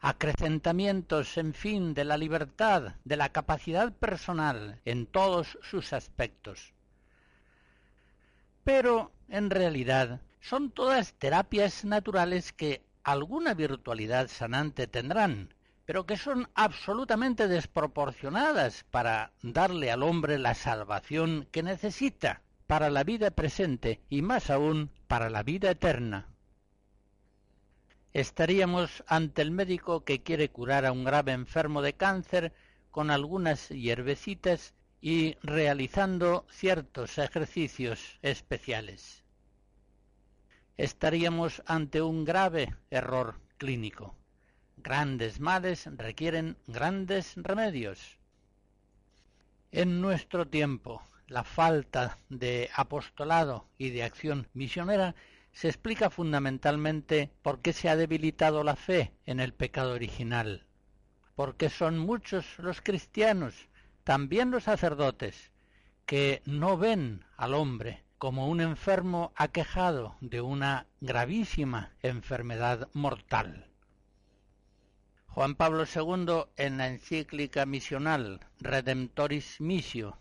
[0.00, 6.72] acrecentamientos, en fin, de la libertad, de la capacidad personal en todos sus aspectos.
[8.62, 16.48] Pero en realidad son todas terapias naturales que alguna virtualidad sanante tendrán, pero que son
[16.54, 24.22] absolutamente desproporcionadas para darle al hombre la salvación que necesita para la vida presente y
[24.22, 26.28] más aún para la vida eterna.
[28.12, 32.52] Estaríamos ante el médico que quiere curar a un grave enfermo de cáncer
[32.90, 34.74] con algunas hierbecitas
[35.06, 39.22] y realizando ciertos ejercicios especiales.
[40.76, 44.16] Estaríamos ante un grave error clínico.
[44.76, 48.18] Grandes males requieren grandes remedios.
[49.70, 55.14] En nuestro tiempo, la falta de apostolado y de acción misionera
[55.52, 60.66] se explica fundamentalmente por qué se ha debilitado la fe en el pecado original,
[61.36, 63.68] porque son muchos los cristianos
[64.06, 65.50] también los sacerdotes,
[66.06, 73.66] que no ven al hombre como un enfermo aquejado de una gravísima enfermedad mortal.
[75.26, 80.16] Juan Pablo II, en la encíclica misional Redemptoris Missio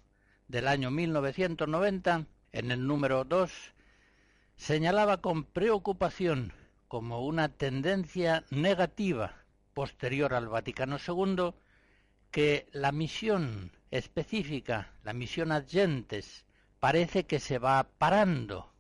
[0.48, 3.52] del año 1990, en el número 2,
[4.56, 6.54] señalaba con preocupación
[6.88, 9.36] como una tendencia negativa
[9.76, 11.54] posterior al Vaticano II
[12.36, 16.44] que la misión específica, la misión adyentes,
[16.82, 18.74] parece que se va parando,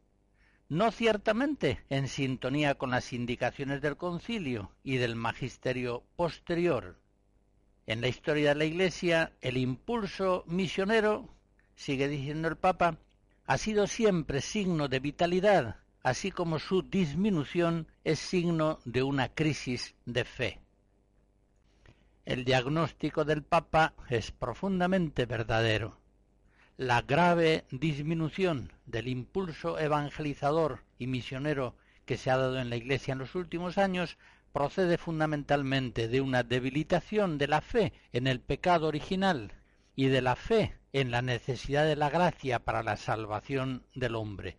[0.68, 6.99] no ciertamente en sintonía con las indicaciones del concilio y del magisterio posterior.
[7.88, 11.30] En la historia de la Iglesia, el impulso misionero,
[11.78, 12.97] sigue diciendo el Papa,
[13.45, 19.95] ha sido siempre signo de vitalidad, así como su disminución es signo de una crisis
[20.06, 20.64] de fe.
[22.26, 25.99] El diagnóstico del Papa es profundamente verdadero.
[26.76, 33.11] La grave disminución del impulso evangelizador y misionero que se ha dado en la Iglesia
[33.11, 34.17] en los últimos años
[34.51, 39.51] procede fundamentalmente de una debilitación de la fe en el pecado original
[39.95, 44.57] y de la fe en la necesidad de la gracia para la salvación del hombre.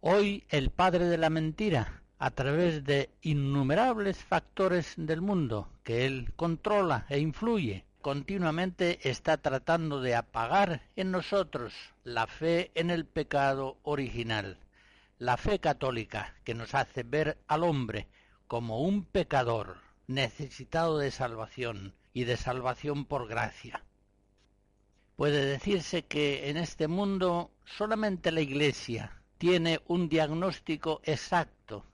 [0.00, 6.32] Hoy el padre de la mentira, a través de innumerables factores del mundo que él
[6.36, 13.76] controla e influye, continuamente está tratando de apagar en nosotros la fe en el pecado
[13.82, 14.56] original,
[15.18, 18.08] la fe católica que nos hace ver al hombre
[18.48, 23.84] como un pecador necesitado de salvación y de salvación por gracia.
[25.16, 31.84] Puede decirse que en este mundo solamente la Iglesia tiene un diagnóstico exacto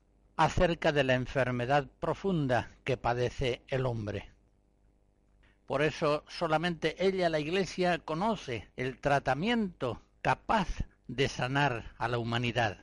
[0.41, 4.31] acerca de la enfermedad profunda que padece el hombre.
[5.67, 10.67] Por eso solamente ella, la Iglesia, conoce el tratamiento capaz
[11.09, 12.79] de sanar a la humanidad,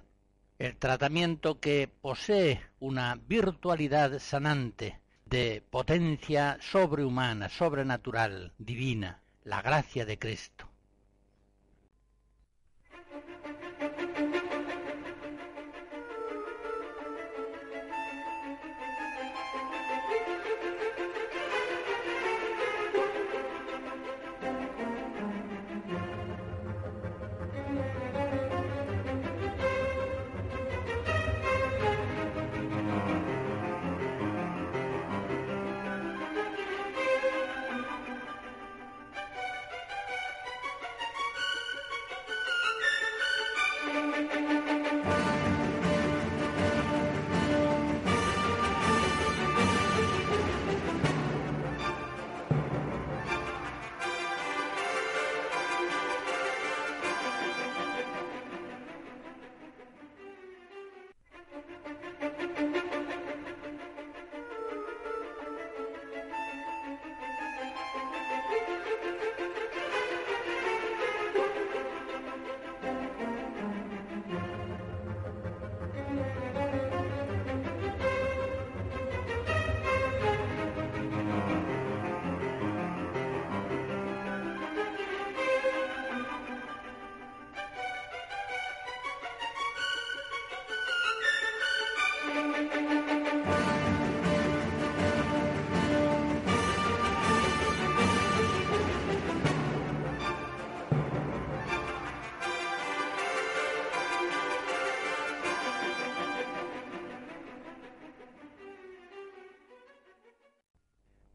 [0.60, 10.20] el tratamiento que posee una virtualidad sanante de potencia sobrehumana, sobrenatural, divina, la gracia de
[10.20, 10.67] Cristo.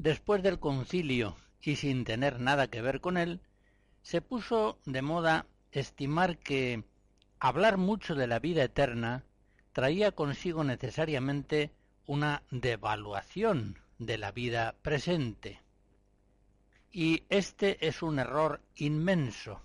[0.02, 3.40] Después del concilio y sin tener nada que ver con él,
[4.02, 6.82] se puso de moda estimar que
[7.38, 9.22] hablar mucho de la vida eterna
[9.72, 11.70] traía consigo necesariamente
[12.04, 15.60] una devaluación de la vida presente.
[16.90, 19.62] Y este es un error inmenso.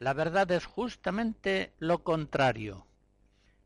[0.00, 2.88] La verdad es justamente lo contrario.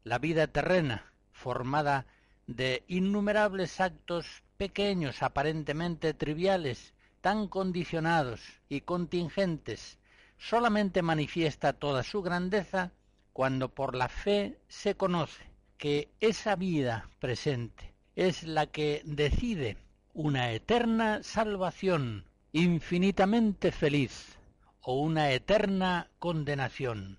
[0.05, 2.05] La vida terrena, formada
[2.47, 6.93] de innumerables actos pequeños, aparentemente triviales,
[7.23, 9.99] tan condicionados y contingentes,
[10.37, 12.93] solamente manifiesta toda su grandeza
[13.33, 15.43] cuando por la fe se conoce
[15.79, 19.79] que esa vida presente es la que decide
[20.13, 24.37] una eterna salvación infinitamente feliz
[24.83, 27.17] o una eterna condenación.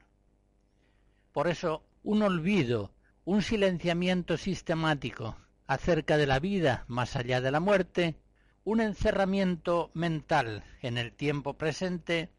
[1.31, 2.91] Por eso, un olvido,
[3.25, 5.35] un silenciamiento sistemático
[5.71, 8.17] acerca de la vida más allá de la muerte,
[8.65, 12.29] un encerramiento mental en el tiempo presente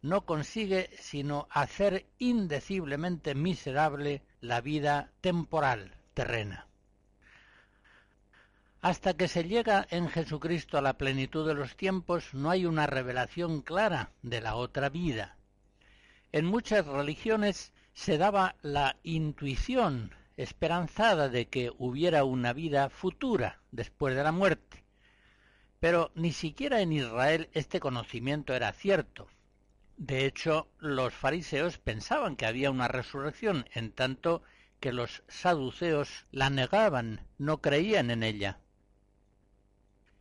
[0.00, 6.68] no consigue sino hacer indeciblemente miserable la vida temporal terrena.
[8.80, 12.86] Hasta que se llega en Jesucristo a la plenitud de los tiempos no hay una
[12.86, 15.36] revelación clara de la otra vida.
[16.32, 24.16] En muchas religiones se daba la intuición esperanzada de que hubiera una vida futura después
[24.16, 24.84] de la muerte.
[25.80, 29.28] Pero ni siquiera en Israel este conocimiento era cierto.
[29.98, 34.42] De hecho, los fariseos pensaban que había una resurrección, en tanto
[34.80, 38.60] que los saduceos la negaban, no creían en ella.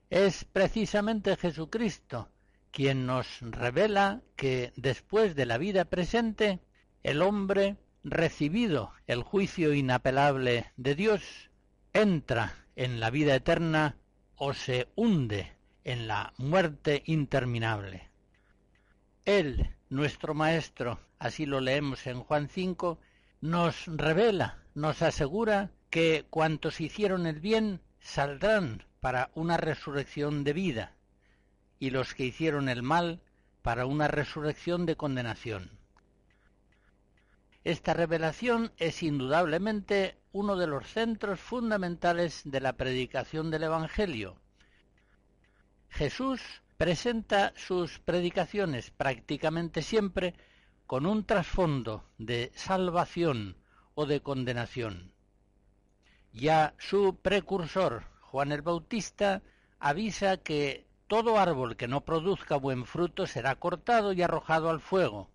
[0.09, 2.29] Es precisamente Jesucristo
[2.71, 6.59] quien nos revela que después de la vida presente,
[7.03, 11.49] el hombre, recibido el juicio inapelable de Dios,
[11.93, 13.97] entra en la vida eterna
[14.35, 18.09] o se hunde en la muerte interminable.
[19.25, 22.99] Él, nuestro Maestro, así lo leemos en Juan 5,
[23.41, 30.95] nos revela, nos asegura que cuantos hicieron el bien saldrán para una resurrección de vida
[31.79, 33.21] y los que hicieron el mal
[33.61, 35.78] para una resurrección de condenación.
[37.63, 44.37] Esta revelación es indudablemente uno de los centros fundamentales de la predicación del Evangelio.
[45.89, 46.41] Jesús
[46.77, 50.35] presenta sus predicaciones prácticamente siempre
[50.87, 53.57] con un trasfondo de salvación
[53.93, 55.11] o de condenación.
[56.31, 59.41] Ya su precursor, Juan el Bautista,
[59.79, 65.29] avisa que todo árbol que no produzca buen fruto será cortado y arrojado al fuego.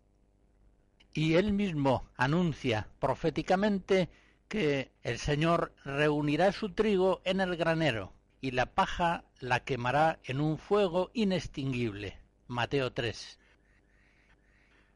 [1.14, 4.10] Y él mismo anuncia proféticamente
[4.48, 10.40] que el Señor reunirá su trigo en el granero y la paja la quemará en
[10.40, 12.18] un fuego inextinguible.
[12.48, 13.38] Mateo 3.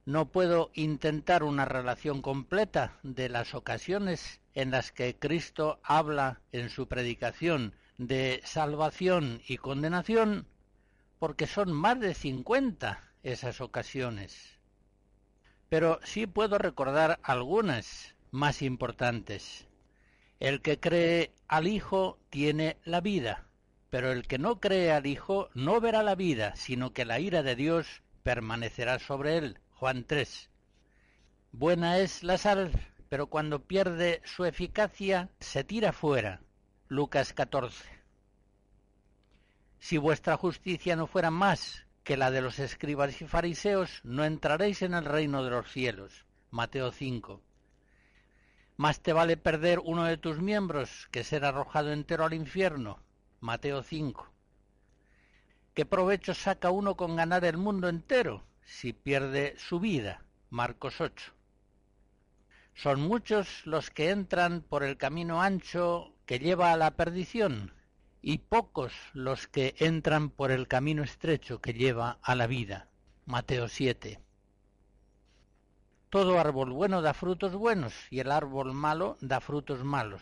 [0.06, 6.68] No puedo intentar una relación completa de las ocasiones en las que Cristo habla en
[6.68, 10.46] su predicación de salvación y condenación,
[11.18, 14.57] porque son más de cincuenta esas ocasiones.
[15.68, 19.66] Pero sí puedo recordar algunas más importantes.
[20.40, 23.46] El que cree al Hijo tiene la vida,
[23.90, 27.42] pero el que no cree al Hijo no verá la vida, sino que la ira
[27.42, 29.58] de Dios permanecerá sobre él.
[29.72, 30.50] Juan 3.
[31.52, 32.72] Buena es la sal,
[33.08, 36.40] pero cuando pierde su eficacia se tira fuera.
[36.88, 37.84] Lucas 14.
[39.78, 44.80] Si vuestra justicia no fuera más que la de los escribas y fariseos, no entraréis
[44.80, 46.24] en el reino de los cielos.
[46.50, 47.42] Mateo 5.
[48.78, 52.98] Más te vale perder uno de tus miembros que ser arrojado entero al infierno.
[53.40, 54.26] Mateo 5.
[55.74, 60.24] ¿Qué provecho saca uno con ganar el mundo entero si pierde su vida?
[60.48, 61.34] Marcos 8.
[62.72, 67.74] Son muchos los que entran por el camino ancho que lleva a la perdición,
[68.28, 72.86] y pocos los que entran por el camino estrecho que lleva a la vida.
[73.24, 74.20] Mateo 7.
[76.10, 80.20] Todo árbol bueno da frutos buenos y el árbol malo da frutos malos.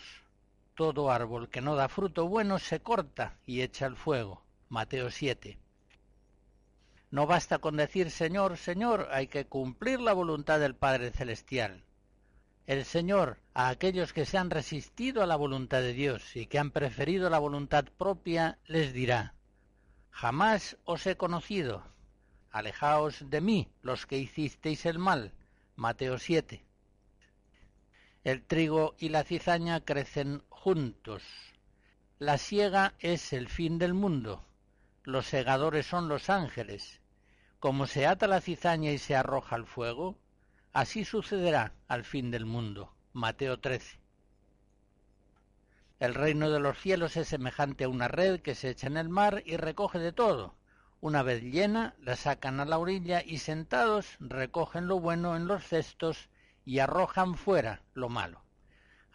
[0.77, 4.41] Todo árbol que no da fruto bueno se corta y echa al fuego.
[4.69, 5.59] Mateo 7.
[7.11, 11.83] No basta con decir Señor, Señor, hay que cumplir la voluntad del Padre Celestial
[12.67, 16.59] el Señor a aquellos que se han resistido a la voluntad de Dios y que
[16.59, 19.35] han preferido la voluntad propia, les dirá,
[20.11, 21.85] Jamás os he conocido,
[22.51, 25.33] alejaos de mí los que hicisteis el mal.
[25.77, 26.65] Mateo 7.
[28.25, 31.23] El trigo y la cizaña crecen juntos.
[32.19, 34.43] La siega es el fin del mundo.
[35.05, 37.03] Los segadores son los ángeles.
[37.61, 40.17] Como se ata la cizaña y se arroja al fuego,
[40.77, 42.93] Así sucederá al fin del mundo.
[43.15, 43.99] Mateo 13.
[46.01, 49.09] El reino de los cielos es semejante a una red que se echa en el
[49.09, 50.55] mar y recoge de todo.
[51.01, 55.65] Una vez llena, la sacan a la orilla y sentados recogen lo bueno en los
[55.65, 56.29] cestos
[56.67, 58.43] y arrojan fuera lo malo.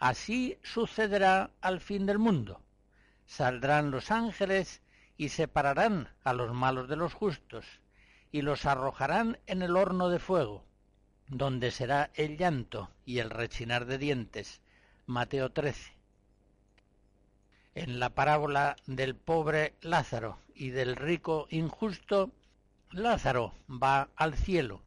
[0.00, 2.60] Así sucederá al fin del mundo.
[3.24, 4.82] Saldrán los ángeles
[5.16, 7.64] y separarán a los malos de los justos,
[8.32, 10.64] y los arrojarán en el horno de fuego
[11.32, 14.60] donde será el llanto y el rechinar de dientes.
[15.06, 15.92] Mateo 13.
[17.74, 22.30] En la parábola del pobre Lázaro y del rico injusto,
[22.90, 24.82] Lázaro va al cielo,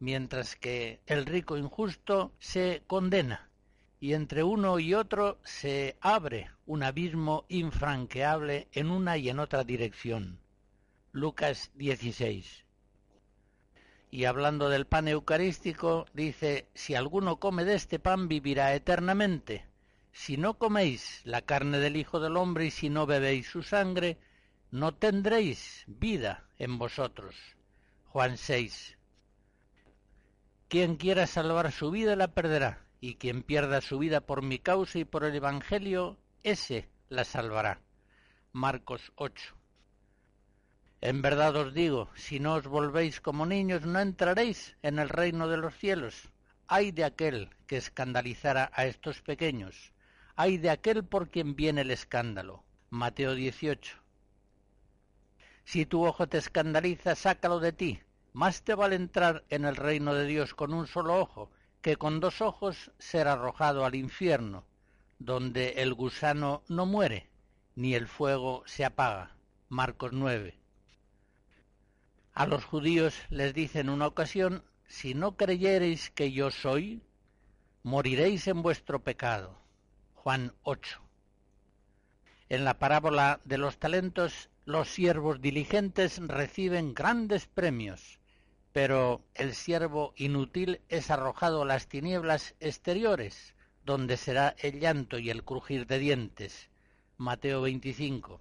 [0.00, 3.48] mientras que el rico injusto se condena,
[4.00, 9.62] y entre uno y otro se abre un abismo infranqueable en una y en otra
[9.62, 10.40] dirección.
[11.12, 12.63] Lucas 16.
[14.14, 19.66] Y hablando del pan eucarístico, dice, si alguno come de este pan vivirá eternamente.
[20.12, 24.20] Si no coméis la carne del Hijo del Hombre y si no bebéis su sangre,
[24.70, 27.34] no tendréis vida en vosotros.
[28.04, 28.96] Juan 6.
[30.68, 35.00] Quien quiera salvar su vida la perderá, y quien pierda su vida por mi causa
[35.00, 37.80] y por el Evangelio, ese la salvará.
[38.52, 39.56] Marcos 8.
[41.04, 45.48] En verdad os digo, si no os volvéis como niños, no entraréis en el reino
[45.48, 46.30] de los cielos.
[46.66, 49.92] Ay de aquel que escandalizara a estos pequeños.
[50.34, 52.64] Ay de aquel por quien viene el escándalo.
[52.88, 53.98] Mateo 18.
[55.64, 58.00] Si tu ojo te escandaliza, sácalo de ti.
[58.32, 61.50] Más te vale entrar en el reino de Dios con un solo ojo
[61.82, 64.64] que con dos ojos ser arrojado al infierno,
[65.18, 67.28] donde el gusano no muere,
[67.76, 69.36] ni el fuego se apaga.
[69.68, 70.63] Marcos 9.
[72.34, 77.00] A los judíos les dice en una ocasión, si no creyereis que yo soy,
[77.84, 79.56] moriréis en vuestro pecado.
[80.14, 81.00] Juan 8.
[82.48, 88.18] En la parábola de los talentos, los siervos diligentes reciben grandes premios,
[88.72, 93.54] pero el siervo inútil es arrojado a las tinieblas exteriores,
[93.84, 96.68] donde será el llanto y el crujir de dientes.
[97.16, 98.40] Mateo 25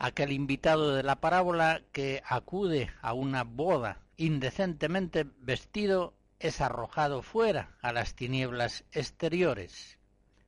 [0.00, 7.76] aquel invitado de la parábola que acude a una boda indecentemente vestido es arrojado fuera
[7.82, 9.98] a las tinieblas exteriores.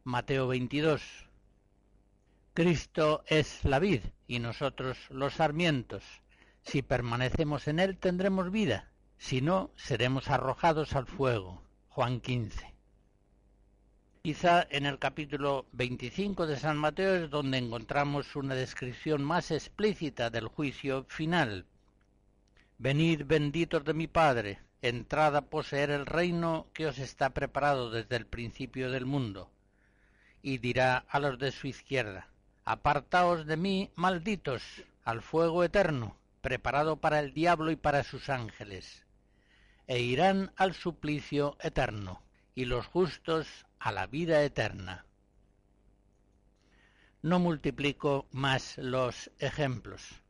[0.04, 1.02] Mateo 22.
[2.54, 6.02] Cristo es la vid y nosotros los sarmientos.
[6.62, 11.62] Si permanecemos en él tendremos vida, si no seremos arrojados al fuego.
[11.88, 12.71] Juan 15.
[14.24, 20.30] Quizá en el capítulo 25 de San Mateo es donde encontramos una descripción más explícita
[20.30, 21.66] del juicio final.
[22.78, 28.14] Venid benditos de mi Padre, entrad a poseer el reino que os está preparado desde
[28.14, 29.50] el principio del mundo.
[30.40, 32.28] Y dirá a los de su izquierda,
[32.64, 34.62] Apartaos de mí, malditos,
[35.02, 39.04] al fuego eterno, preparado para el diablo y para sus ángeles,
[39.88, 42.22] e irán al suplicio eterno,
[42.54, 45.04] y los justos a la vida eterna.
[47.22, 50.22] No multiplico más los ejemplos.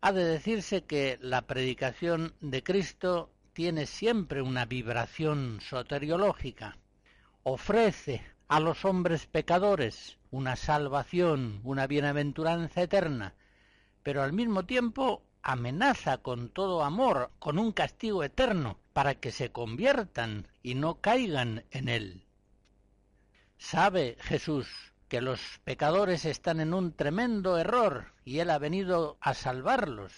[0.00, 6.78] Ha de decirse que la predicación de Cristo tiene siempre una vibración soteriológica.
[7.42, 13.34] Ofrece a los hombres pecadores una salvación, una bienaventuranza eterna,
[14.02, 19.50] pero al mismo tiempo amenaza con todo amor, con un castigo eterno, para que se
[19.52, 22.26] conviertan y no caigan en él.
[23.58, 24.68] Sabe Jesús
[25.10, 30.12] que los pecadores están en un tremendo error y Él ha venido a salvarlos.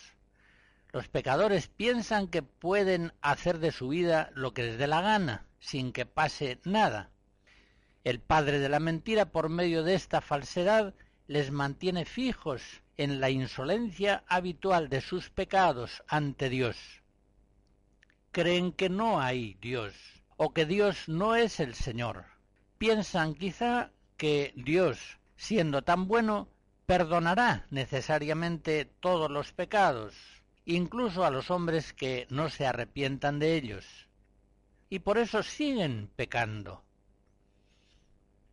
[0.92, 5.46] Los pecadores piensan que pueden hacer de su vida lo que les dé la gana,
[5.60, 7.10] sin que pase nada.
[8.04, 10.94] El padre de la mentira, por medio de esta falsedad,
[11.32, 12.62] les mantiene fijos
[12.96, 16.76] en la insolencia habitual de sus pecados ante Dios.
[18.30, 19.94] Creen que no hay Dios,
[20.36, 22.32] o que Dios no es el Señor
[22.82, 24.98] piensan quizá que Dios,
[25.36, 26.48] siendo tan bueno,
[26.84, 30.16] perdonará necesariamente todos los pecados,
[30.64, 34.08] incluso a los hombres que no se arrepientan de ellos,
[34.90, 36.82] y por eso siguen pecando.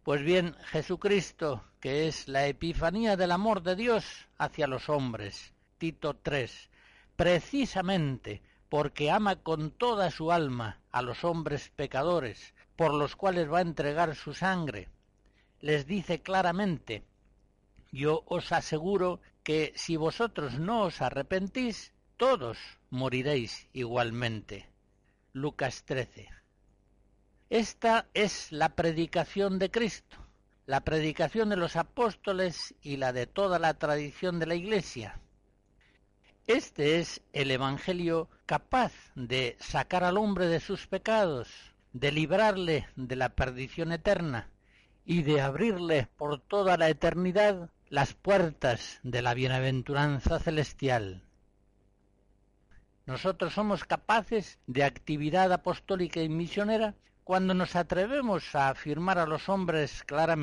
[0.09, 6.15] Pues bien, Jesucristo, que es la epifanía del amor de Dios hacia los hombres, Tito
[6.15, 6.71] 3,
[7.15, 13.59] precisamente porque ama con toda su alma a los hombres pecadores, por los cuales va
[13.59, 14.89] a entregar su sangre,
[15.61, 17.03] les dice claramente,
[17.91, 22.57] yo os aseguro que si vosotros no os arrepentís, todos
[22.89, 24.67] moriréis igualmente.
[25.33, 26.38] Lucas 13.
[27.49, 30.17] Esta es la predicación de Cristo,
[30.67, 35.19] la predicación de los apóstoles y la de toda la tradición de la Iglesia.
[36.45, 41.49] Este es el Evangelio capaz de sacar al hombre de sus pecados,
[41.91, 44.51] de librarle de la perdición eterna
[45.03, 51.23] y de abrirle por toda la eternidad las puertas de la bienaventuranza celestial.
[53.07, 56.93] Nosotros somos capaces de actividad apostólica y misionera
[57.29, 60.39] cuando nos atrevemos a afirmar a los hombres claramente